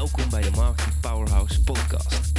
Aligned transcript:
Welkom 0.00 0.30
bij 0.30 0.42
de 0.42 0.50
Marketing 0.50 1.00
Powerhouse 1.00 1.60
podcast. 1.62 2.32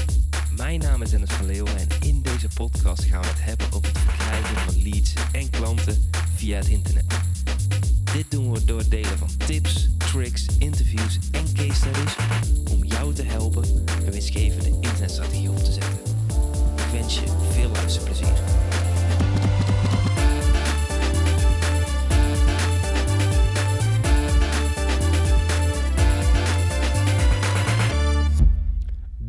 Mijn 0.57 0.79
naam 0.79 1.01
is 1.01 1.09
Dennis 1.09 1.29
van 1.29 1.45
Leeuwen 1.45 1.77
en 1.77 1.87
in 1.99 2.21
deze 2.21 2.47
podcast 2.53 3.03
gaan 3.03 3.21
we 3.21 3.27
het 3.27 3.43
hebben 3.43 3.67
over 3.73 3.87
het 3.87 3.97
verkrijgen 3.97 4.57
van 4.57 4.81
leads 4.81 5.13
en 5.31 5.49
klanten 5.49 6.09
via 6.35 6.57
het 6.57 6.67
internet. 6.67 7.05
Dit 8.13 8.31
doen 8.31 8.51
we 8.51 8.65
door 8.65 8.79
het 8.79 8.91
delen 8.91 9.17
van 9.17 9.29
tips, 9.37 9.89
tricks, 9.97 10.45
interviews 10.59 11.19
en 11.31 11.45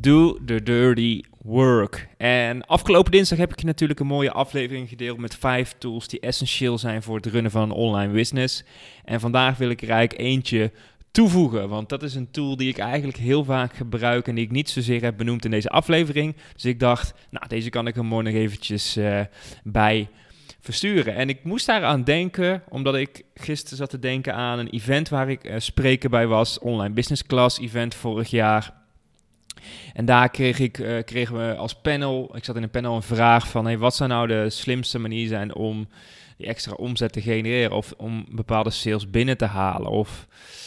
Do 0.03 0.39
the 0.45 0.63
dirty 0.63 1.23
work. 1.43 2.09
En 2.17 2.67
afgelopen 2.67 3.13
dinsdag 3.13 3.39
heb 3.39 3.53
ik 3.53 3.63
natuurlijk 3.63 4.01
een 4.01 4.07
mooie 4.07 4.33
aflevering 4.33 4.89
gedeeld 4.89 5.19
met 5.19 5.37
vijf 5.37 5.75
tools 5.79 6.09
die 6.09 6.21
essentieel 6.21 6.79
zijn 6.79 7.03
voor 7.03 7.17
het 7.17 7.27
runnen 7.27 7.51
van 7.51 7.63
een 7.63 7.71
online 7.71 8.13
business. 8.13 8.65
En 9.05 9.21
vandaag 9.21 9.57
wil 9.57 9.71
ik 9.71 9.83
er 9.83 9.91
eigenlijk 9.91 10.21
eentje 10.21 10.73
toevoegen, 11.11 11.69
want 11.69 11.89
dat 11.89 12.03
is 12.03 12.15
een 12.15 12.31
tool 12.31 12.57
die 12.57 12.69
ik 12.69 12.79
eigenlijk 12.79 13.19
heel 13.19 13.45
vaak 13.45 13.75
gebruik 13.75 14.29
en 14.29 14.35
die 14.35 14.45
ik 14.45 14.51
niet 14.51 14.71
zozeer 14.71 15.03
heb 15.03 15.17
benoemd 15.17 15.45
in 15.45 15.51
deze 15.51 15.69
aflevering. 15.69 16.37
Dus 16.53 16.65
ik 16.65 16.81
dacht, 16.81 17.15
nou, 17.31 17.49
deze 17.49 17.71
kan 17.71 17.87
ik 17.87 17.97
er 17.97 18.05
morgen 18.05 18.33
nog 18.33 18.43
eventjes 18.43 18.97
uh, 18.97 19.21
bij 19.65 20.09
versturen. 20.61 21.15
En 21.15 21.29
ik 21.29 21.45
moest 21.45 21.67
daaraan 21.67 22.05
denken, 22.05 22.63
omdat 22.69 22.95
ik 22.95 23.23
gisteren 23.35 23.77
zat 23.79 23.91
te 23.91 23.99
denken 23.99 24.35
aan 24.35 24.59
een 24.59 24.71
event 24.71 25.09
waar 25.09 25.31
ik 25.31 25.45
uh, 25.45 25.55
spreker 25.59 26.11
bij 26.11 26.27
was, 26.27 26.59
online 26.59 26.95
business 26.95 27.27
class 27.27 27.59
event 27.59 27.95
vorig 27.95 28.31
jaar. 28.31 28.82
En 29.93 30.05
daar 30.05 30.31
kreeg 30.31 30.59
ik, 30.59 30.79
uh, 30.79 31.03
kregen 31.05 31.49
we 31.49 31.57
als 31.57 31.75
panel, 31.75 32.37
ik 32.37 32.45
zat 32.45 32.57
in 32.57 32.63
een 32.63 32.71
panel, 32.71 32.95
een 32.97 33.03
vraag 33.03 33.49
van: 33.49 33.65
hey, 33.65 33.79
wat 33.79 33.95
zou 33.95 34.09
nou 34.09 34.27
de 34.27 34.51
slimste 34.51 34.99
manier 34.99 35.29
zijn 35.29 35.55
om 35.55 35.89
die 36.37 36.47
extra 36.47 36.73
omzet 36.73 37.13
te 37.13 37.21
genereren 37.21 37.77
of 37.77 37.95
om 37.97 38.27
bepaalde 38.31 38.71
sales 38.71 39.11
binnen 39.11 39.37
te 39.37 39.45
halen? 39.45 39.91
Of 39.91 40.27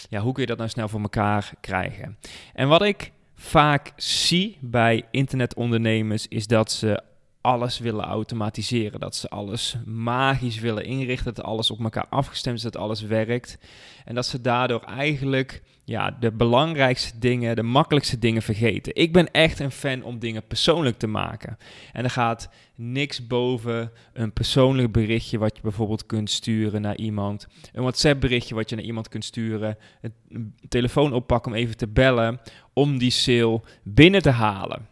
ja, 0.09 0.20
hoe 0.20 0.33
kun 0.33 0.42
je 0.42 0.48
dat 0.48 0.58
nou 0.58 0.70
snel 0.70 0.88
voor 0.88 1.02
elkaar 1.02 1.52
krijgen? 1.61 2.17
En 2.53 2.67
wat 2.67 2.81
ik 2.81 3.11
vaak 3.36 3.92
zie 3.95 4.58
bij 4.61 5.03
internetondernemers 5.11 6.28
is 6.28 6.48
dat 6.48 6.72
ze 6.72 7.02
alles 7.45 7.79
willen 7.79 8.05
automatiseren. 8.05 8.99
Dat 8.99 9.15
ze 9.15 9.29
alles 9.29 9.75
magisch 9.85 10.59
willen 10.59 10.85
inrichten. 10.85 11.33
Dat 11.33 11.45
alles 11.45 11.71
op 11.71 11.83
elkaar 11.83 12.07
afgestemd 12.09 12.57
is, 12.57 12.63
dat 12.63 12.77
alles 12.77 13.02
werkt. 13.02 13.57
En 14.05 14.15
dat 14.15 14.25
ze 14.25 14.41
daardoor 14.41 14.81
eigenlijk 14.81 15.61
ja, 15.83 16.11
de 16.19 16.31
belangrijkste 16.31 17.19
dingen, 17.19 17.55
de 17.55 17.63
makkelijkste 17.63 18.19
dingen 18.19 18.41
vergeten. 18.41 18.95
Ik 18.95 19.13
ben 19.13 19.31
echt 19.31 19.59
een 19.59 19.71
fan 19.71 20.03
om 20.03 20.19
dingen 20.19 20.47
persoonlijk 20.47 20.97
te 20.97 21.07
maken. 21.07 21.57
En 21.93 22.03
er 22.03 22.09
gaat 22.09 22.49
niks 22.75 23.27
boven 23.27 23.91
een 24.13 24.33
persoonlijk 24.33 24.91
berichtje 24.91 25.37
wat 25.37 25.55
je 25.55 25.61
bijvoorbeeld 25.61 26.05
kunt 26.05 26.30
sturen 26.30 26.81
naar 26.81 26.97
iemand. 26.97 27.47
Een 27.73 27.81
WhatsApp 27.81 28.21
berichtje 28.21 28.55
wat 28.55 28.69
je 28.69 28.75
naar 28.75 28.85
iemand 28.85 29.09
kunt 29.09 29.25
sturen. 29.25 29.77
Een 30.30 30.55
telefoon 30.67 31.13
oppakken 31.13 31.52
om 31.52 31.57
even 31.57 31.77
te 31.77 31.87
bellen 31.87 32.39
om 32.73 32.97
die 32.97 33.11
sale 33.11 33.61
binnen 33.83 34.21
te 34.21 34.30
halen. 34.30 34.87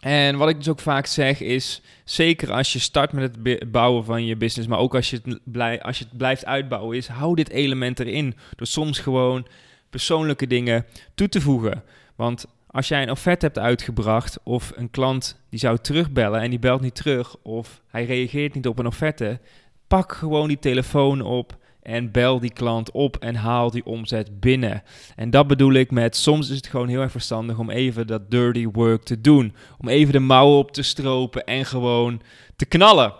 En 0.00 0.36
wat 0.36 0.48
ik 0.48 0.56
dus 0.56 0.68
ook 0.68 0.80
vaak 0.80 1.06
zeg 1.06 1.40
is, 1.40 1.82
zeker 2.04 2.52
als 2.52 2.72
je 2.72 2.78
start 2.78 3.12
met 3.12 3.36
het 3.42 3.72
bouwen 3.72 4.04
van 4.04 4.24
je 4.24 4.36
business, 4.36 4.68
maar 4.68 4.78
ook 4.78 4.94
als 4.94 5.10
je 5.10 5.20
het, 5.24 5.38
blij, 5.44 5.82
als 5.82 5.98
je 5.98 6.04
het 6.04 6.16
blijft 6.16 6.44
uitbouwen, 6.44 6.96
is 6.96 7.06
hou 7.06 7.34
dit 7.34 7.50
element 7.50 8.00
erin. 8.00 8.34
Door 8.56 8.66
soms 8.66 8.98
gewoon 8.98 9.46
persoonlijke 9.90 10.46
dingen 10.46 10.86
toe 11.14 11.28
te 11.28 11.40
voegen. 11.40 11.82
Want 12.16 12.46
als 12.66 12.88
jij 12.88 13.02
een 13.02 13.10
offerte 13.10 13.46
hebt 13.46 13.58
uitgebracht 13.58 14.38
of 14.42 14.72
een 14.74 14.90
klant 14.90 15.40
die 15.50 15.58
zou 15.58 15.78
terugbellen 15.78 16.40
en 16.40 16.50
die 16.50 16.58
belt 16.58 16.80
niet 16.80 16.94
terug 16.94 17.36
of 17.42 17.82
hij 17.88 18.04
reageert 18.04 18.54
niet 18.54 18.66
op 18.66 18.78
een 18.78 18.86
offerte, 18.86 19.40
pak 19.86 20.12
gewoon 20.12 20.48
die 20.48 20.58
telefoon 20.58 21.20
op 21.20 21.56
en 21.88 22.10
bel 22.10 22.40
die 22.40 22.52
klant 22.52 22.90
op 22.90 23.16
en 23.16 23.34
haal 23.34 23.70
die 23.70 23.84
omzet 23.84 24.40
binnen. 24.40 24.82
En 25.16 25.30
dat 25.30 25.46
bedoel 25.46 25.72
ik 25.72 25.90
met 25.90 26.16
soms 26.16 26.50
is 26.50 26.56
het 26.56 26.66
gewoon 26.66 26.88
heel 26.88 27.00
erg 27.00 27.10
verstandig 27.10 27.58
om 27.58 27.70
even 27.70 28.06
dat 28.06 28.30
dirty 28.30 28.66
work 28.66 29.02
te 29.02 29.20
doen. 29.20 29.54
Om 29.78 29.88
even 29.88 30.12
de 30.12 30.18
mouwen 30.18 30.58
op 30.58 30.72
te 30.72 30.82
stropen 30.82 31.44
en 31.44 31.64
gewoon 31.64 32.20
te 32.56 32.64
knallen. 32.64 33.12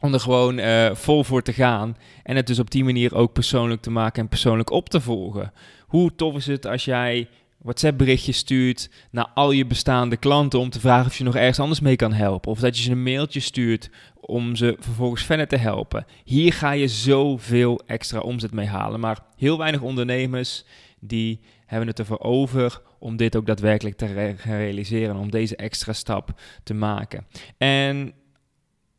Om 0.00 0.12
er 0.12 0.20
gewoon 0.20 0.58
uh, 0.58 0.94
vol 0.94 1.24
voor 1.24 1.42
te 1.42 1.52
gaan. 1.52 1.96
En 2.22 2.36
het 2.36 2.46
dus 2.46 2.58
op 2.58 2.70
die 2.70 2.84
manier 2.84 3.14
ook 3.14 3.32
persoonlijk 3.32 3.82
te 3.82 3.90
maken 3.90 4.22
en 4.22 4.28
persoonlijk 4.28 4.70
op 4.70 4.88
te 4.88 5.00
volgen. 5.00 5.52
Hoe 5.86 6.14
tof 6.14 6.34
is 6.34 6.46
het 6.46 6.66
als 6.66 6.84
jij 6.84 7.28
WhatsApp 7.58 7.98
berichtje 7.98 8.32
stuurt 8.32 8.90
naar 9.10 9.28
al 9.34 9.50
je 9.50 9.66
bestaande 9.66 10.16
klanten 10.16 10.58
om 10.58 10.70
te 10.70 10.80
vragen 10.80 11.06
of 11.06 11.18
je 11.18 11.24
nog 11.24 11.36
ergens 11.36 11.60
anders 11.60 11.80
mee 11.80 11.96
kan 11.96 12.12
helpen. 12.12 12.50
Of 12.50 12.60
dat 12.60 12.76
je 12.76 12.82
ze 12.82 12.90
een 12.90 13.02
mailtje 13.02 13.40
stuurt 13.40 13.90
om 14.20 14.56
ze 14.56 14.76
vervolgens 14.78 15.24
verder 15.24 15.48
te 15.48 15.56
helpen. 15.56 16.06
Hier 16.24 16.52
ga 16.52 16.70
je 16.70 16.88
zoveel 16.88 17.80
extra 17.86 18.18
omzet 18.18 18.52
mee 18.52 18.66
halen. 18.66 19.00
Maar 19.00 19.18
heel 19.36 19.58
weinig 19.58 19.80
ondernemers 19.80 20.64
die 21.00 21.40
hebben 21.66 21.88
het 21.88 21.98
ervoor 21.98 22.20
over 22.20 22.80
om 22.98 23.16
dit 23.16 23.36
ook 23.36 23.46
daadwerkelijk 23.46 23.96
te 23.96 24.06
re 24.06 24.34
realiseren. 24.44 25.16
Om 25.16 25.30
deze 25.30 25.56
extra 25.56 25.92
stap 25.92 26.40
te 26.62 26.74
maken. 26.74 27.26
En 27.58 28.12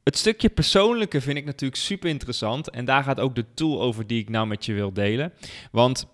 het 0.03 0.17
stukje 0.17 0.49
persoonlijke 0.49 1.21
vind 1.21 1.37
ik 1.37 1.45
natuurlijk 1.45 1.81
super 1.81 2.09
interessant. 2.09 2.69
En 2.69 2.85
daar 2.85 3.03
gaat 3.03 3.19
ook 3.19 3.35
de 3.35 3.45
tool 3.53 3.81
over 3.81 4.07
die 4.07 4.21
ik 4.21 4.29
nou 4.29 4.47
met 4.47 4.65
je 4.65 4.73
wil 4.73 4.93
delen. 4.93 5.33
Want 5.71 6.07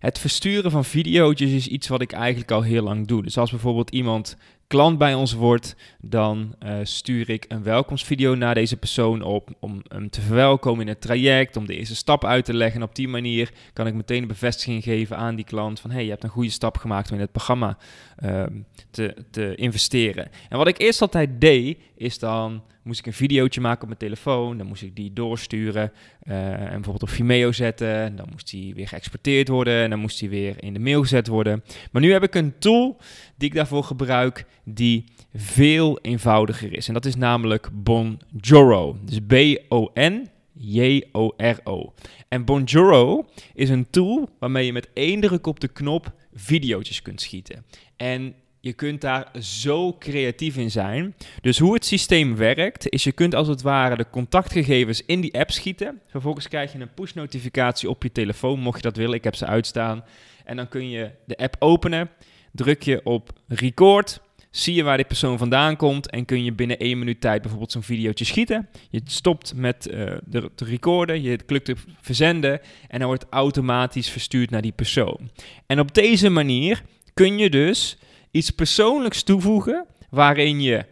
het 0.00 0.18
versturen 0.18 0.70
van 0.70 0.84
video's 0.84 1.40
is 1.40 1.66
iets 1.66 1.88
wat 1.88 2.00
ik 2.00 2.12
eigenlijk 2.12 2.50
al 2.50 2.62
heel 2.62 2.82
lang 2.82 3.06
doe. 3.06 3.22
Dus 3.22 3.38
als 3.38 3.50
bijvoorbeeld 3.50 3.90
iemand 3.90 4.36
klant 4.66 4.98
bij 4.98 5.14
ons 5.14 5.32
wordt, 5.32 5.76
dan 6.00 6.54
uh, 6.64 6.78
stuur 6.82 7.30
ik 7.30 7.44
een 7.48 7.62
welkomstvideo 7.62 8.34
naar 8.34 8.54
deze 8.54 8.76
persoon 8.76 9.22
op 9.22 9.48
om 9.58 9.82
hem 9.88 10.10
te 10.10 10.20
verwelkomen 10.20 10.80
in 10.80 10.88
het 10.88 11.00
traject, 11.00 11.56
om 11.56 11.66
de 11.66 11.76
eerste 11.76 11.96
stap 11.96 12.24
uit 12.24 12.44
te 12.44 12.54
leggen. 12.54 12.80
En 12.80 12.86
op 12.86 12.94
die 12.94 13.08
manier 13.08 13.52
kan 13.72 13.86
ik 13.86 13.94
meteen 13.94 14.22
een 14.22 14.28
bevestiging 14.28 14.82
geven 14.82 15.16
aan 15.16 15.36
die 15.36 15.44
klant 15.44 15.80
van 15.80 15.90
hey, 15.90 16.04
je 16.04 16.10
hebt 16.10 16.24
een 16.24 16.30
goede 16.30 16.50
stap 16.50 16.76
gemaakt 16.76 17.08
om 17.08 17.14
in 17.14 17.20
het 17.20 17.32
programma 17.32 17.78
uh, 18.24 18.44
te, 18.90 19.14
te 19.30 19.54
investeren. 19.54 20.30
En 20.48 20.58
wat 20.58 20.68
ik 20.68 20.78
eerst 20.78 21.02
altijd 21.02 21.40
deed, 21.40 21.78
is 21.96 22.18
dan 22.18 22.62
moest 22.90 23.02
ik 23.02 23.06
een 23.06 23.26
videootje 23.26 23.60
maken 23.60 23.80
op 23.80 23.86
mijn 23.86 23.98
telefoon, 23.98 24.58
dan 24.58 24.66
moest 24.66 24.82
ik 24.82 24.96
die 24.96 25.12
doorsturen 25.12 25.92
uh, 26.22 26.52
en 26.52 26.70
bijvoorbeeld 26.70 27.02
op 27.02 27.08
Vimeo 27.08 27.52
zetten, 27.52 28.16
dan 28.16 28.26
moest 28.30 28.50
die 28.50 28.74
weer 28.74 28.88
geëxporteerd 28.88 29.48
worden 29.48 29.82
en 29.82 29.90
dan 29.90 29.98
moest 29.98 30.18
die 30.18 30.28
weer 30.28 30.62
in 30.62 30.72
de 30.72 30.78
mail 30.78 31.00
gezet 31.00 31.26
worden. 31.26 31.62
Maar 31.90 32.02
nu 32.02 32.12
heb 32.12 32.22
ik 32.22 32.34
een 32.34 32.58
tool 32.58 32.96
die 33.36 33.48
ik 33.48 33.54
daarvoor 33.54 33.84
gebruik 33.84 34.44
die 34.64 35.04
veel 35.34 35.98
eenvoudiger 36.00 36.76
is. 36.76 36.88
En 36.88 36.94
dat 36.94 37.04
is 37.04 37.16
namelijk 37.16 37.70
Bonjoro. 37.72 38.98
Dus 39.04 39.18
B-O-N. 39.26 40.28
J-O-R-O. 40.62 41.94
En 42.28 42.44
Bonjoro 42.44 43.26
is 43.54 43.68
een 43.68 43.90
tool 43.90 44.28
waarmee 44.38 44.66
je 44.66 44.72
met 44.72 44.88
één 44.92 45.20
druk 45.20 45.46
op 45.46 45.60
de 45.60 45.68
knop 45.68 46.14
video's 46.32 47.02
kunt 47.02 47.20
schieten. 47.20 47.64
En 47.96 48.34
je 48.60 48.72
kunt 48.72 49.00
daar 49.00 49.30
zo 49.40 49.96
creatief 49.98 50.56
in 50.56 50.70
zijn. 50.70 51.14
Dus 51.40 51.58
hoe 51.58 51.74
het 51.74 51.84
systeem 51.84 52.36
werkt, 52.36 52.88
is 52.88 53.04
je 53.04 53.12
kunt 53.12 53.34
als 53.34 53.48
het 53.48 53.62
ware 53.62 53.96
de 53.96 54.10
contactgegevens 54.10 55.02
in 55.06 55.20
die 55.20 55.38
app 55.38 55.50
schieten. 55.50 56.00
Vervolgens 56.06 56.48
krijg 56.48 56.72
je 56.72 56.78
een 56.78 56.94
push-notificatie 56.94 57.88
op 57.88 58.02
je 58.02 58.12
telefoon, 58.12 58.60
mocht 58.60 58.76
je 58.76 58.82
dat 58.82 58.96
willen. 58.96 59.14
Ik 59.14 59.24
heb 59.24 59.34
ze 59.34 59.46
uitstaan. 59.46 60.04
En 60.44 60.56
dan 60.56 60.68
kun 60.68 60.90
je 60.90 61.10
de 61.24 61.36
app 61.36 61.56
openen, 61.58 62.10
druk 62.52 62.82
je 62.82 63.00
op 63.04 63.32
record, 63.48 64.20
zie 64.50 64.74
je 64.74 64.82
waar 64.82 64.96
die 64.96 65.06
persoon 65.06 65.38
vandaan 65.38 65.76
komt 65.76 66.10
en 66.10 66.24
kun 66.24 66.44
je 66.44 66.52
binnen 66.52 66.78
één 66.78 66.98
minuut 66.98 67.20
tijd 67.20 67.40
bijvoorbeeld 67.40 67.72
zo'n 67.72 67.82
videootje 67.82 68.24
schieten. 68.24 68.68
Je 68.90 69.00
stopt 69.04 69.54
met 69.54 69.88
uh, 69.90 70.12
de, 70.24 70.50
te 70.54 70.64
recorden, 70.64 71.22
je 71.22 71.36
klikt 71.36 71.68
op 71.68 71.78
verzenden 72.00 72.60
en 72.88 72.98
dan 72.98 73.08
wordt 73.08 73.26
automatisch 73.30 74.08
verstuurd 74.08 74.50
naar 74.50 74.62
die 74.62 74.72
persoon. 74.72 75.30
En 75.66 75.80
op 75.80 75.94
deze 75.94 76.28
manier 76.28 76.82
kun 77.14 77.38
je 77.38 77.50
dus 77.50 77.98
iets 78.30 78.50
persoonlijks 78.50 79.22
toevoegen 79.22 79.86
waarin 80.10 80.60
je 80.60 80.84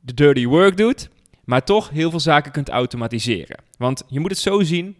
de 0.00 0.14
dirty 0.14 0.46
work 0.46 0.76
doet, 0.76 1.08
maar 1.44 1.64
toch 1.64 1.90
heel 1.90 2.10
veel 2.10 2.20
zaken 2.20 2.52
kunt 2.52 2.68
automatiseren. 2.68 3.62
Want 3.78 4.02
je 4.08 4.20
moet 4.20 4.30
het 4.30 4.40
zo 4.40 4.62
zien, 4.62 4.96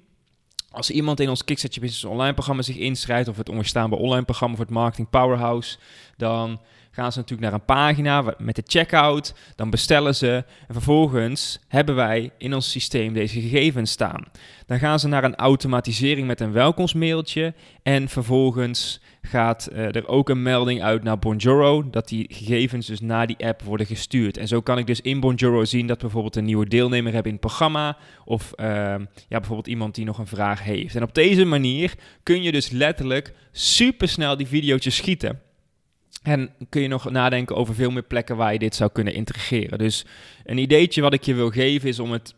als 0.70 0.91
iemand 0.91 1.20
in 1.20 1.29
ons 1.29 1.44
Kickstart 1.44 1.81
Business 1.81 2.05
online 2.05 2.35
programma 2.35 2.62
zich 2.62 2.76
inschrijft, 2.76 3.29
of 3.29 3.37
het 3.37 3.49
onweerstaanbaar 3.49 3.99
online 3.99 4.25
programma 4.25 4.56
voor 4.56 4.65
het 4.65 4.75
Marketing 4.75 5.11
Powerhouse, 5.11 5.79
dan 6.17 6.61
gaan 6.99 7.12
ze 7.12 7.19
natuurlijk 7.19 7.50
naar 7.50 7.61
een 7.61 7.65
pagina 7.65 8.35
met 8.39 8.56
de 8.56 8.62
checkout. 8.67 9.35
Dan 9.56 9.71
bestellen 9.71 10.15
ze 10.15 10.45
en 10.69 10.75
vervolgens 10.75 11.61
hebben 11.69 11.95
wij 11.95 12.31
in 12.39 12.55
ons 12.55 12.71
systeem 12.71 13.12
deze 13.12 13.41
gegevens 13.41 13.91
staan. 13.91 14.25
Dan 14.67 14.79
gaan 14.79 14.99
ze 14.99 15.09
naar 15.09 15.25
een 15.25 15.37
automatisering 15.37 16.27
met 16.27 16.41
een 16.41 16.53
welkomstmailtje 16.53 17.55
en 17.83 18.09
vervolgens 18.09 19.00
gaat 19.23 19.67
eh, 19.67 19.95
er 19.95 20.09
ook 20.09 20.29
een 20.29 20.43
melding 20.43 20.83
uit 20.83 21.03
naar 21.03 21.19
Bonjoro 21.19 21.91
dat 21.91 22.09
die 22.09 22.27
gegevens 22.33 22.87
dus 22.87 23.00
naar 23.00 23.27
die 23.27 23.47
app 23.47 23.62
worden 23.62 23.87
gestuurd. 23.87 24.37
En 24.37 24.49
zo 24.49 24.61
kan 24.61 24.79
ik 24.79 24.87
dus 24.87 25.00
in 25.00 25.21
Bonjoro 25.21 25.65
zien 25.65 25.87
dat 25.87 25.99
bijvoorbeeld 25.99 26.37
een 26.37 26.45
nieuwe 26.45 26.69
deelnemer 26.69 27.12
heb 27.12 27.27
in 27.27 27.33
het 27.33 27.41
programma 27.41 27.97
of 28.25 28.53
ehm, 28.53 29.00
ja, 29.29 29.39
bijvoorbeeld 29.39 29.67
iemand 29.67 29.95
die 29.95 30.05
nog 30.05 30.19
een 30.19 30.27
vraag 30.27 30.62
heeft. 30.62 30.95
En 30.95 31.03
op 31.03 31.15
deze 31.15 31.45
manier 31.45 31.95
kun 32.23 32.43
je 32.43 32.53
dus 32.53 32.71
letterlijk 32.71 33.35
super 33.53 34.09
snel 34.09 34.37
die 34.37 34.47
video's 34.47 34.95
schieten. 34.95 35.48
En 36.28 36.50
kun 36.69 36.82
je 36.82 36.88
nog 36.88 37.10
nadenken 37.10 37.56
over 37.56 37.75
veel 37.75 37.90
meer 37.90 38.02
plekken 38.02 38.36
waar 38.36 38.52
je 38.52 38.58
dit 38.58 38.75
zou 38.75 38.90
kunnen 38.92 39.14
integreren. 39.14 39.78
Dus 39.78 40.04
een 40.44 40.58
ideetje 40.58 41.02
wat 41.02 41.12
ik 41.12 41.22
je 41.22 41.34
wil 41.34 41.50
geven 41.50 41.88
is 41.88 41.98
om 41.98 42.12
het 42.12 42.34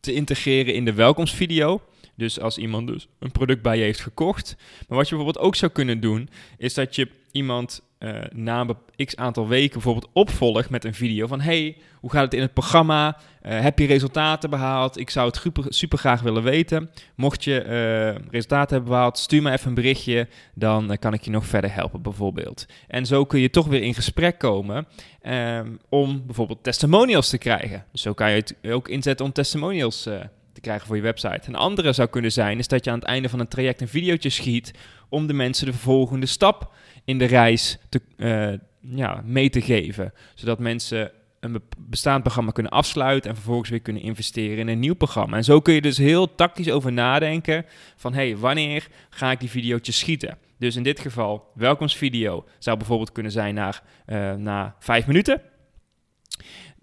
te 0.00 0.12
integreren 0.12 0.74
in 0.74 0.84
de 0.84 0.92
welkomstvideo. 0.92 1.82
Dus 2.14 2.40
als 2.40 2.58
iemand 2.58 2.86
dus 2.86 3.08
een 3.18 3.30
product 3.30 3.62
bij 3.62 3.76
je 3.76 3.82
heeft 3.82 4.00
gekocht. 4.00 4.56
Maar 4.88 4.98
wat 4.98 5.08
je 5.08 5.14
bijvoorbeeld 5.14 5.44
ook 5.44 5.54
zou 5.54 5.72
kunnen 5.72 6.00
doen, 6.00 6.28
is 6.58 6.74
dat 6.74 6.96
je 6.96 7.08
iemand 7.32 7.82
uh, 8.04 8.20
na 8.32 8.60
een 8.60 9.06
x 9.06 9.16
aantal 9.16 9.48
weken 9.48 9.72
bijvoorbeeld 9.72 10.10
opvolgt 10.12 10.70
met 10.70 10.84
een 10.84 10.94
video 10.94 11.26
van 11.26 11.40
hey, 11.40 11.76
hoe 12.00 12.10
gaat 12.10 12.24
het 12.24 12.34
in 12.34 12.40
het 12.40 12.52
programma? 12.52 13.16
Uh, 13.42 13.60
heb 13.60 13.78
je 13.78 13.86
resultaten 13.86 14.50
behaald? 14.50 14.98
Ik 14.98 15.10
zou 15.10 15.26
het 15.26 15.42
super, 15.68 15.98
graag 15.98 16.20
willen 16.20 16.42
weten. 16.42 16.90
Mocht 17.14 17.44
je 17.44 17.64
uh, 17.64 18.30
resultaten 18.30 18.74
hebben 18.74 18.92
behaald, 18.92 19.18
stuur 19.18 19.42
me 19.42 19.50
even 19.50 19.68
een 19.68 19.74
berichtje, 19.74 20.28
dan 20.54 20.96
kan 20.98 21.12
ik 21.12 21.22
je 21.22 21.30
nog 21.30 21.46
verder 21.46 21.74
helpen 21.74 22.02
bijvoorbeeld. 22.02 22.66
En 22.88 23.06
zo 23.06 23.24
kun 23.24 23.40
je 23.40 23.50
toch 23.50 23.66
weer 23.66 23.82
in 23.82 23.94
gesprek 23.94 24.38
komen 24.38 24.86
um, 25.22 25.78
om 25.88 26.22
bijvoorbeeld 26.26 26.62
testimonials 26.62 27.28
te 27.28 27.38
krijgen. 27.38 27.84
Dus 27.92 28.02
zo 28.02 28.12
kan 28.12 28.30
je 28.30 28.36
het 28.36 28.54
ook 28.72 28.88
inzetten 28.88 29.26
om 29.26 29.32
testimonials 29.32 30.08
te 30.54 30.60
krijgen 30.60 30.86
voor 30.86 30.96
je 30.96 31.02
website. 31.02 31.48
Een 31.48 31.54
andere 31.54 31.92
zou 31.92 32.08
kunnen 32.08 32.32
zijn, 32.32 32.58
is 32.58 32.68
dat 32.68 32.84
je 32.84 32.90
aan 32.90 32.98
het 32.98 33.08
einde 33.08 33.28
van 33.28 33.40
een 33.40 33.48
traject 33.48 33.80
een 33.80 33.88
videootje 33.88 34.30
schiet 34.30 34.74
om 35.08 35.26
de 35.26 35.32
mensen 35.32 35.66
de 35.66 35.72
volgende 35.72 36.26
stap 36.26 36.72
in 37.04 37.18
de 37.18 37.24
reis 37.24 37.78
te, 37.88 38.00
uh, 38.16 38.52
ja, 38.96 39.22
mee 39.24 39.50
te 39.50 39.60
geven. 39.60 40.12
Zodat 40.34 40.58
mensen 40.58 41.12
een 41.40 41.62
bestaand 41.78 42.22
programma 42.22 42.50
kunnen 42.50 42.72
afsluiten 42.72 43.30
en 43.30 43.36
vervolgens 43.36 43.70
weer 43.70 43.80
kunnen 43.80 44.02
investeren 44.02 44.58
in 44.58 44.68
een 44.68 44.78
nieuw 44.78 44.94
programma. 44.94 45.36
En 45.36 45.44
zo 45.44 45.60
kun 45.60 45.74
je 45.74 45.80
dus 45.80 45.98
heel 45.98 46.34
tactisch 46.34 46.70
over 46.70 46.92
nadenken 46.92 47.66
van 47.96 48.14
hey, 48.14 48.36
wanneer 48.36 48.88
ga 49.10 49.30
ik 49.30 49.40
die 49.40 49.50
videootjes 49.50 49.98
schieten? 49.98 50.38
Dus 50.58 50.76
in 50.76 50.82
dit 50.82 51.00
geval, 51.00 51.50
welkomstvideo 51.54 52.44
zou 52.58 52.76
bijvoorbeeld 52.76 53.12
kunnen 53.12 53.32
zijn 53.32 53.54
naar, 53.54 53.82
uh, 54.06 54.34
na 54.34 54.76
vijf 54.78 55.06
minuten. 55.06 55.42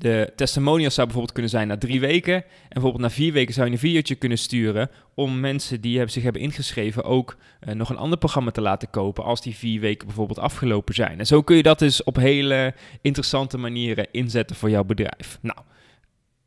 De 0.01 0.33
testimonials 0.35 0.93
zou 0.93 1.05
bijvoorbeeld 1.05 1.33
kunnen 1.33 1.51
zijn 1.51 1.67
na 1.67 1.77
drie 1.77 1.99
weken. 1.99 2.33
En 2.33 2.43
bijvoorbeeld 2.69 3.03
na 3.03 3.09
vier 3.09 3.33
weken 3.33 3.53
zou 3.53 3.67
je 3.67 3.73
een 3.73 3.79
videootje 3.79 4.15
kunnen 4.15 4.37
sturen 4.37 4.89
om 5.15 5.39
mensen 5.39 5.81
die 5.81 6.07
zich 6.07 6.23
hebben 6.23 6.41
ingeschreven 6.41 7.03
ook 7.03 7.37
uh, 7.67 7.73
nog 7.73 7.89
een 7.89 7.97
ander 7.97 8.17
programma 8.17 8.51
te 8.51 8.61
laten 8.61 8.89
kopen 8.89 9.23
als 9.23 9.41
die 9.41 9.55
vier 9.55 9.79
weken 9.79 10.07
bijvoorbeeld 10.07 10.39
afgelopen 10.39 10.93
zijn. 10.93 11.19
En 11.19 11.25
zo 11.25 11.41
kun 11.41 11.55
je 11.55 11.63
dat 11.63 11.79
dus 11.79 12.03
op 12.03 12.15
hele 12.15 12.73
interessante 13.01 13.57
manieren 13.57 14.07
inzetten 14.11 14.55
voor 14.55 14.69
jouw 14.69 14.83
bedrijf. 14.83 15.37
Nou, 15.41 15.59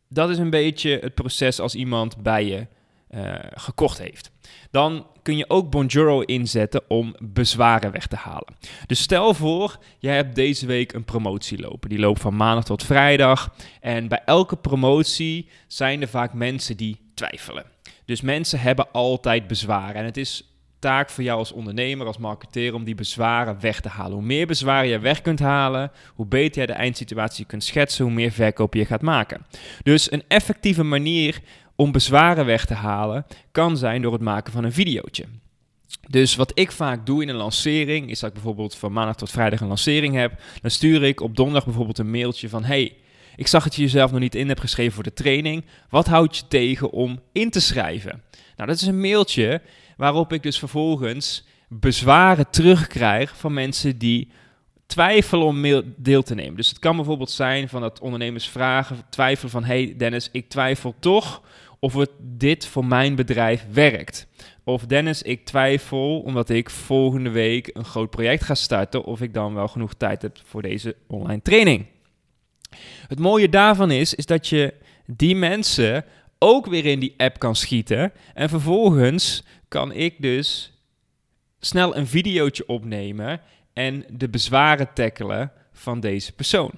dat 0.09 0.31
is 0.31 0.39
een 0.39 0.51
beetje 0.51 0.99
het 1.01 1.15
proces 1.15 1.61
als 1.61 1.75
iemand 1.75 2.23
bij 2.23 2.47
je 2.47 2.67
uh, 3.15 3.35
gekocht 3.55 3.99
heeft. 3.99 4.31
Dan 4.71 5.07
kun 5.23 5.37
je 5.37 5.51
ook 5.51 5.71
Bonjoro 5.71 6.21
inzetten 6.21 6.83
om 6.89 7.15
bezwaren 7.19 7.93
weg 7.93 8.07
te 8.07 8.17
halen. 8.17 8.55
Dus 8.87 9.01
stel 9.01 9.35
voor, 9.35 9.79
jij 9.99 10.15
hebt 10.15 10.35
deze 10.35 10.67
week 10.67 10.93
een 10.93 11.05
promotie 11.05 11.61
lopen. 11.61 11.89
Die 11.89 11.99
loopt 11.99 12.21
van 12.21 12.37
maandag 12.37 12.65
tot 12.65 12.85
vrijdag. 12.85 13.55
En 13.81 14.09
bij 14.09 14.23
elke 14.25 14.57
promotie 14.57 15.49
zijn 15.67 16.01
er 16.01 16.09
vaak 16.09 16.33
mensen 16.33 16.77
die 16.77 17.01
twijfelen. 17.15 17.65
Dus 18.05 18.21
mensen 18.21 18.61
hebben 18.61 18.93
altijd 18.93 19.47
bezwaren. 19.47 19.95
En 19.95 20.05
het 20.05 20.17
is 20.17 20.55
taak 20.79 21.11
voor 21.11 21.25
jou 21.25 21.39
als 21.39 21.53
ondernemer, 21.53 22.07
als 22.07 22.19
marketeer, 22.19 22.75
om 22.75 22.85
die 22.85 22.95
bezwaren 22.95 23.61
weg 23.61 23.81
te 23.81 23.89
halen. 23.89 24.13
Hoe 24.13 24.23
meer 24.23 24.47
bezwaren 24.47 24.89
je 24.89 24.99
weg 24.99 25.21
kunt 25.21 25.39
halen, 25.39 25.91
hoe 26.15 26.27
beter 26.27 26.61
je 26.61 26.67
de 26.67 26.73
eindsituatie 26.73 27.45
kunt 27.45 27.65
schetsen, 27.65 28.05
hoe 28.05 28.15
meer 28.15 28.31
verkoop 28.31 28.75
je 28.75 28.85
gaat 28.85 29.03
maken. 29.03 29.47
Dus 29.83 30.13
een 30.13 30.23
effectieve 30.29 30.83
manier 30.83 31.41
om 31.77 31.93
bezwaren 31.93 32.47
weg 32.47 32.65
te 32.65 32.75
halen, 32.75 33.27
kan 33.53 33.77
zijn 33.77 34.03
door 34.03 34.13
het 34.13 34.23
maken 34.23 34.53
van 34.53 34.65
een 34.65 34.73
videootje. 34.73 35.25
Dus 36.09 36.37
wat 36.37 36.53
ik 36.55 36.73
vaak 36.73 37.07
doe 37.07 37.23
in 37.23 37.29
een 37.29 37.35
lancering, 37.35 38.11
is 38.11 38.21
dat 38.21 38.29
ik 38.29 38.35
bijvoorbeeld 38.35 38.75
van 38.75 38.93
maandag 38.93 39.17
tot 39.17 39.31
vrijdag 39.31 39.61
een 39.61 39.69
lancering 39.69 40.15
heb. 40.15 40.41
Dan 40.61 40.71
stuur 40.71 41.03
ik 41.03 41.21
op 41.21 41.37
donderdag 41.37 41.65
bijvoorbeeld 41.65 41.99
een 41.99 42.11
mailtje 42.11 42.49
van: 42.49 42.65
Hey, 42.65 42.97
ik 43.37 43.47
zag 43.47 43.65
dat 43.65 43.75
je 43.75 43.83
jezelf 43.83 44.11
nog 44.11 44.21
niet 44.21 44.35
in 44.35 44.49
hebt 44.49 44.61
geschreven 44.61 44.93
voor 44.93 45.03
de 45.03 45.13
training. 45.13 45.65
Wat 45.89 46.07
houdt 46.07 46.37
je 46.37 46.49
tegen 46.49 46.91
om 46.91 47.21
in 47.33 47.51
te 47.51 47.61
schrijven? 47.61 48.23
Nou, 48.57 48.69
dat 48.69 48.81
is 48.81 48.87
een 48.87 49.01
mailtje 49.01 49.61
waarop 49.97 50.33
ik 50.33 50.43
dus 50.43 50.59
vervolgens 50.59 51.47
bezwaren 51.69 52.51
terugkrijg 52.51 53.37
van 53.37 53.53
mensen 53.53 53.99
die 53.99 54.31
twijfelen 54.87 55.47
om 55.47 55.83
deel 55.97 56.23
te 56.23 56.35
nemen. 56.35 56.57
Dus 56.57 56.69
het 56.69 56.79
kan 56.79 56.97
bijvoorbeeld 56.97 57.31
zijn 57.31 57.69
van 57.69 57.81
dat 57.81 58.01
ondernemers 58.01 58.49
vragen, 58.49 58.97
twijfelen 59.11 59.51
van: 59.51 59.65
Hey 59.65 59.95
Dennis, 59.97 60.29
ik 60.33 60.49
twijfel 60.49 60.95
toch 60.99 61.43
of 61.85 61.95
het 61.95 62.11
dit 62.21 62.67
voor 62.67 62.85
mijn 62.85 63.15
bedrijf 63.15 63.67
werkt. 63.73 64.27
Of 64.63 64.87
Dennis, 64.87 65.23
ik 65.23 65.45
twijfel 65.45 66.21
omdat 66.21 66.49
ik 66.49 66.71
volgende 66.71 67.31
week 67.31 67.71
een 67.73 67.85
groot 67.85 68.11
project 68.11 68.45
ga 68.45 68.55
starten, 68.55 69.05
of 69.05 69.21
ik 69.21 69.35
dan 69.35 69.55
wel 69.55 69.69
genoeg 69.69 69.95
tijd 69.95 70.23
heb 70.23 70.39
voor 70.45 70.63
deze 70.63 70.97
online 71.07 71.43
training. 71.43 71.87
Het 73.09 73.19
mooie 73.19 73.49
daarvan 73.49 73.91
is, 73.91 74.15
is 74.15 74.27
dat 74.27 74.49
je 74.49 74.75
die 75.07 75.37
mensen 75.37 76.05
ook 76.39 76.67
weer 76.67 76.87
in 76.87 77.01
die 77.01 77.15
app 77.17 77.39
kan 77.39 77.57
schieten. 77.57 78.13
En 78.35 78.49
vervolgens 78.49 79.43
kan 79.69 79.93
ik 79.93 80.15
dus 80.19 80.73
snel 81.59 81.97
een 81.97 82.07
videootje 82.07 82.69
opnemen 82.69 83.41
en 83.73 84.05
de 84.09 84.29
bezwaren 84.29 84.93
tackelen 84.95 85.53
van 85.73 86.01
deze 86.01 86.33
persoon. 86.33 86.71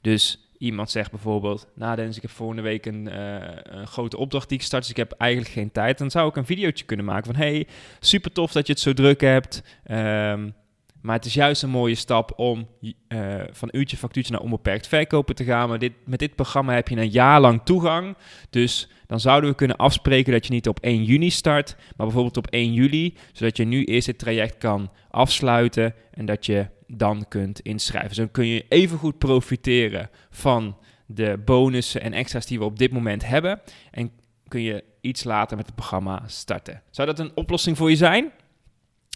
Dus 0.00 0.49
iemand 0.60 0.90
zegt 0.90 1.10
bijvoorbeeld, 1.10 1.66
nou 1.74 2.00
ik 2.00 2.22
heb 2.22 2.30
volgende 2.30 2.62
week 2.62 2.86
een, 2.86 3.08
uh, 3.08 3.36
een, 3.62 3.86
grote 3.86 4.16
opdracht 4.16 4.48
die 4.48 4.58
ik 4.58 4.64
start, 4.64 4.82
dus 4.82 4.90
ik 4.90 4.96
heb 4.96 5.12
eigenlijk 5.12 5.52
geen 5.52 5.72
tijd. 5.72 5.98
Dan 5.98 6.10
zou 6.10 6.28
ik 6.28 6.36
een 6.36 6.44
videootje 6.44 6.84
kunnen 6.84 7.06
maken 7.06 7.24
van, 7.24 7.34
hey, 7.34 7.66
super 8.00 8.32
tof 8.32 8.52
dat 8.52 8.66
je 8.66 8.72
het 8.72 8.82
zo 8.82 8.92
druk 8.92 9.20
hebt. 9.20 9.62
Um, 9.90 10.54
maar 11.00 11.16
het 11.16 11.24
is 11.24 11.34
juist 11.34 11.62
een 11.62 11.70
mooie 11.70 11.94
stap 11.94 12.32
om 12.36 12.68
uh, 13.08 13.42
van 13.50 13.68
uurtje 13.72 13.96
factuurtje 13.96 14.32
naar 14.32 14.42
onbeperkt 14.42 14.86
verkopen 14.86 15.34
te 15.34 15.44
gaan. 15.44 15.68
Maar 15.68 15.78
dit, 15.78 15.92
met 16.04 16.18
dit 16.18 16.34
programma 16.34 16.74
heb 16.74 16.88
je 16.88 16.96
een 16.96 17.10
jaar 17.10 17.40
lang 17.40 17.60
toegang. 17.64 18.16
Dus 18.50 18.88
dan 19.06 19.20
zouden 19.20 19.50
we 19.50 19.56
kunnen 19.56 19.76
afspreken 19.76 20.32
dat 20.32 20.46
je 20.46 20.52
niet 20.52 20.68
op 20.68 20.80
1 20.80 21.04
juni 21.04 21.30
start, 21.30 21.76
maar 21.76 22.06
bijvoorbeeld 22.06 22.36
op 22.36 22.46
1 22.46 22.72
juli. 22.72 23.16
Zodat 23.32 23.56
je 23.56 23.64
nu 23.64 23.84
eerst 23.84 24.06
het 24.06 24.18
traject 24.18 24.58
kan 24.58 24.90
afsluiten 25.10 25.94
en 26.10 26.26
dat 26.26 26.46
je 26.46 26.66
dan 26.92 27.24
kunt 27.28 27.60
inschrijven. 27.60 28.14
Zo 28.14 28.26
kun 28.26 28.46
je 28.46 28.64
even 28.68 28.98
goed 28.98 29.18
profiteren 29.18 30.10
van 30.30 30.76
de 31.06 31.42
bonussen 31.44 32.00
en 32.00 32.12
extra's 32.12 32.46
die 32.46 32.58
we 32.58 32.64
op 32.64 32.78
dit 32.78 32.92
moment 32.92 33.26
hebben. 33.26 33.60
En 33.90 34.10
kun 34.48 34.62
je 34.62 34.84
iets 35.00 35.24
later 35.24 35.56
met 35.56 35.66
het 35.66 35.74
programma 35.74 36.22
starten. 36.26 36.82
Zou 36.90 37.06
dat 37.06 37.18
een 37.18 37.32
oplossing 37.34 37.76
voor 37.76 37.90
je 37.90 37.96
zijn? 37.96 38.32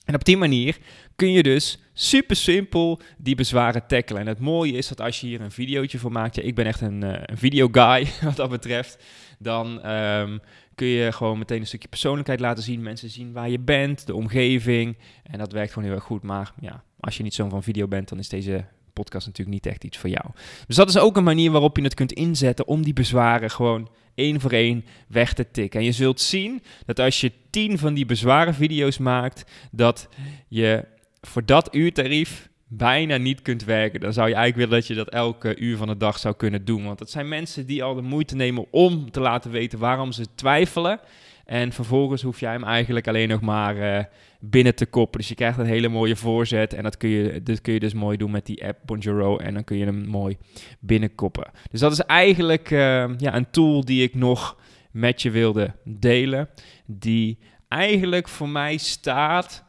En 0.05 0.15
op 0.15 0.25
die 0.25 0.37
manier 0.37 0.79
kun 1.17 1.33
je 1.33 1.43
dus 1.43 1.79
super 1.93 2.37
simpel 2.37 3.01
die 3.19 3.35
bezwaren 3.35 3.87
tackelen. 3.87 4.21
En 4.21 4.29
het 4.29 4.39
mooie 4.39 4.73
is 4.73 4.89
dat 4.89 5.01
als 5.01 5.21
je 5.21 5.27
hier 5.27 5.41
een 5.41 5.51
videootje 5.51 5.99
voor 5.99 6.13
maakt, 6.13 6.35
ja, 6.35 6.43
ik 6.43 6.55
ben 6.55 6.67
echt 6.67 6.81
een, 6.81 7.05
uh, 7.05 7.13
een 7.23 7.39
video 7.39 7.69
guy 7.73 8.07
wat 8.25 8.37
dat 8.37 8.51
betreft, 8.51 9.05
dan 9.39 9.91
um, 9.91 10.41
kun 10.75 10.87
je 10.87 11.13
gewoon 11.13 11.39
meteen 11.39 11.61
een 11.61 11.67
stukje 11.67 11.89
persoonlijkheid 11.89 12.41
laten 12.41 12.63
zien. 12.63 12.83
Mensen 12.83 13.11
zien 13.11 13.33
waar 13.33 13.49
je 13.49 13.59
bent, 13.59 14.07
de 14.07 14.15
omgeving. 14.15 14.99
En 15.23 15.39
dat 15.39 15.53
werkt 15.53 15.73
gewoon 15.73 15.89
heel 15.89 15.97
erg 15.97 16.07
goed. 16.07 16.23
Maar 16.23 16.53
ja, 16.61 16.83
als 17.05 17.17
je 17.17 17.23
niet 17.23 17.35
zo 17.35 17.49
van 17.49 17.63
video 17.63 17.89
bent, 17.89 18.09
dan 18.09 18.19
is 18.19 18.29
deze 18.29 18.65
podcast 18.93 19.27
natuurlijk 19.27 19.57
niet 19.57 19.67
echt 19.73 19.85
iets 19.85 19.99
voor 19.99 20.11
jou. 20.11 20.25
Dus 20.67 20.77
dat 20.77 20.89
is 20.89 20.99
ook 20.99 21.17
een 21.17 21.25
manier 21.25 21.51
waarop 21.51 21.77
je 21.77 21.83
het 21.83 21.95
kunt 21.95 22.13
inzetten 22.13 22.67
om 22.67 22.83
die 22.83 22.93
bezwaren 22.93 23.51
gewoon 23.51 23.89
één 24.15 24.41
voor 24.41 24.51
één 24.51 24.85
weg 25.09 25.33
te 25.33 25.51
tikken. 25.51 25.81
En 25.81 25.87
je 25.87 25.93
zult 25.93 26.21
zien 26.21 26.63
dat 26.87 27.01
als 27.01 27.21
je 27.21 27.33
tien 27.51 27.79
van 27.79 27.95
die 27.95 28.07
bezwaren 28.07 28.55
video's 28.55 28.99
maakt, 28.99 29.51
dat 29.71 30.09
je 30.49 30.85
voor 31.21 31.45
dat 31.45 31.75
uurtarief 31.75 32.49
bijna 32.69 33.17
niet 33.17 33.43
kunt 33.43 33.65
werken. 33.65 34.01
Dan 34.01 34.13
zou 34.13 34.29
je 34.29 34.35
eigenlijk 34.35 34.65
willen 34.65 34.83
dat 34.83 34.97
je 34.97 35.05
dat 35.05 35.15
elke 35.15 35.57
uur 35.57 35.77
van 35.77 35.87
de 35.87 35.97
dag 35.97 36.19
zou 36.19 36.35
kunnen 36.35 36.65
doen. 36.65 36.85
Want 36.85 36.99
het 36.99 37.11
zijn 37.11 37.29
mensen 37.29 37.67
die 37.67 37.83
al 37.83 37.95
de 37.95 38.03
moeite 38.03 38.37
nemen 38.37 38.67
om 38.71 39.11
te 39.11 39.21
laten 39.21 39.51
weten 39.51 39.79
waarom 39.79 40.13
ze 40.13 40.27
twijfelen. 40.35 41.01
En 41.45 41.73
vervolgens 41.73 42.23
hoef 42.23 42.41
jij 42.41 42.53
hem 42.53 42.65
eigenlijk 42.65 43.09
alleen 43.09 43.29
nog 43.29 43.41
maar 43.41 43.77
uh, 43.77 44.05
binnen 44.41 44.75
te 44.75 44.87
koppen. 44.87 45.19
Dus 45.21 45.29
je 45.29 45.35
krijgt 45.35 45.59
een 45.59 45.67
hele 45.67 45.89
mooie 45.89 46.17
voorzet. 46.17 46.75
En 46.75 46.83
dat 46.83 46.97
kun 46.97 47.09
je, 47.09 47.43
dat 47.43 47.61
kun 47.61 47.73
je 47.73 47.81
dus 47.81 47.95
mooi 47.95 48.17
doen 48.17 48.31
met 48.31 48.47
die 48.47 48.67
app 48.67 48.79
Bonjoro. 48.85 49.37
En 49.37 49.55
dan 49.55 49.65
kun 49.65 49.77
je 49.77 49.85
hem 49.85 50.07
mooi 50.07 50.37
binnenkoppen. 50.81 51.51
Dus 51.71 51.81
dat 51.81 51.93
is 51.93 52.01
eigenlijk 52.01 52.71
uh, 52.71 52.79
ja, 53.19 53.35
een 53.35 53.51
tool 53.51 53.85
die 53.85 54.03
ik 54.03 54.15
nog 54.15 54.57
met 54.91 55.23
je 55.23 55.31
wilde 55.31 55.75
delen. 55.85 56.49
Die 56.87 57.39
eigenlijk 57.69 58.29
voor 58.29 58.49
mij 58.49 58.77
staat 58.77 59.65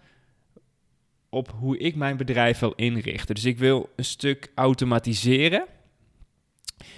op 1.30 1.54
hoe 1.60 1.78
ik 1.78 1.96
mijn 1.96 2.18
bedrijf 2.18 2.60
wil 2.60 2.74
inrichten. 2.76 3.36
Dus 3.36 3.46
ik 3.46 3.58
wil 3.58 3.90
een 3.96 4.06
stuk 4.06 4.52
automatiseren. 4.56 5.66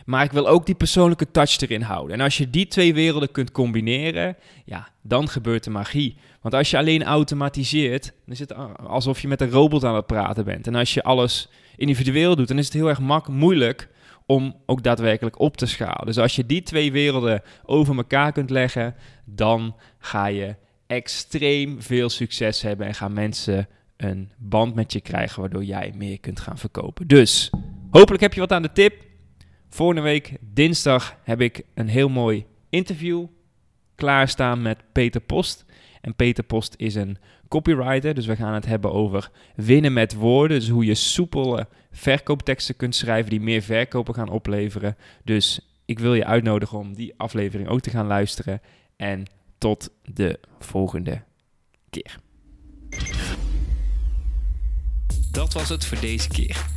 Maar 0.07 0.23
ik 0.23 0.31
wil 0.31 0.47
ook 0.47 0.65
die 0.65 0.75
persoonlijke 0.75 1.31
touch 1.31 1.61
erin 1.61 1.81
houden. 1.81 2.15
En 2.15 2.21
als 2.21 2.37
je 2.37 2.49
die 2.49 2.67
twee 2.67 2.93
werelden 2.93 3.31
kunt 3.31 3.51
combineren, 3.51 4.35
ja, 4.65 4.87
dan 5.01 5.29
gebeurt 5.29 5.63
de 5.63 5.69
magie. 5.69 6.17
Want 6.41 6.53
als 6.53 6.69
je 6.69 6.77
alleen 6.77 7.03
automatiseert, 7.03 8.03
dan 8.03 8.33
is 8.33 8.39
het 8.39 8.53
alsof 8.77 9.21
je 9.21 9.27
met 9.27 9.41
een 9.41 9.49
robot 9.49 9.83
aan 9.83 9.95
het 9.95 10.05
praten 10.05 10.45
bent. 10.45 10.67
En 10.67 10.75
als 10.75 10.93
je 10.93 11.03
alles 11.03 11.49
individueel 11.75 12.35
doet, 12.35 12.47
dan 12.47 12.57
is 12.57 12.65
het 12.65 12.73
heel 12.73 12.87
erg 12.87 12.99
mak 12.99 13.27
moeilijk 13.27 13.89
om 14.25 14.55
ook 14.65 14.83
daadwerkelijk 14.83 15.39
op 15.39 15.57
te 15.57 15.65
schalen. 15.65 16.05
Dus 16.05 16.17
als 16.17 16.35
je 16.35 16.45
die 16.45 16.63
twee 16.63 16.91
werelden 16.91 17.41
over 17.65 17.95
elkaar 17.97 18.31
kunt 18.31 18.49
leggen, 18.49 18.95
dan 19.25 19.75
ga 19.99 20.25
je 20.25 20.55
extreem 20.87 21.81
veel 21.81 22.09
succes 22.09 22.61
hebben 22.61 22.87
en 22.87 22.93
gaan 22.93 23.13
mensen 23.13 23.67
een 23.97 24.31
band 24.37 24.75
met 24.75 24.93
je 24.93 25.01
krijgen 25.01 25.41
waardoor 25.41 25.63
jij 25.63 25.93
meer 25.95 26.19
kunt 26.19 26.39
gaan 26.39 26.57
verkopen. 26.57 27.07
Dus 27.07 27.49
hopelijk 27.89 28.21
heb 28.21 28.33
je 28.33 28.39
wat 28.39 28.51
aan 28.51 28.61
de 28.61 28.71
tip. 28.71 29.05
Volgende 29.69 30.01
week 30.01 30.37
dinsdag 30.41 31.17
heb 31.23 31.41
ik 31.41 31.63
een 31.73 31.87
heel 31.87 32.09
mooi 32.09 32.45
interview 32.69 33.25
klaarstaan 33.95 34.61
met 34.61 34.77
Peter 34.91 35.21
Post. 35.21 35.65
En 36.01 36.15
Peter 36.15 36.43
Post 36.43 36.73
is 36.77 36.95
een 36.95 37.17
copywriter, 37.47 38.13
dus 38.13 38.25
we 38.25 38.35
gaan 38.35 38.53
het 38.53 38.65
hebben 38.65 38.91
over 38.91 39.31
winnen 39.55 39.93
met 39.93 40.13
woorden. 40.13 40.59
Dus 40.59 40.69
hoe 40.69 40.85
je 40.85 40.95
soepele 40.95 41.67
verkoopteksten 41.91 42.75
kunt 42.75 42.95
schrijven 42.95 43.29
die 43.29 43.41
meer 43.41 43.61
verkopen 43.61 44.13
gaan 44.13 44.29
opleveren. 44.29 44.97
Dus 45.23 45.59
ik 45.85 45.99
wil 45.99 46.13
je 46.13 46.25
uitnodigen 46.25 46.77
om 46.77 46.95
die 46.95 47.13
aflevering 47.17 47.69
ook 47.69 47.81
te 47.81 47.89
gaan 47.89 48.07
luisteren. 48.07 48.61
En 48.95 49.25
tot 49.57 49.89
de 50.13 50.39
volgende 50.59 51.23
keer. 51.89 52.19
Dat 55.31 55.53
was 55.53 55.69
het 55.69 55.85
voor 55.85 55.99
deze 55.99 56.27
keer. 56.27 56.76